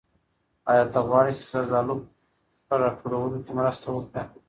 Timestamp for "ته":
0.91-0.99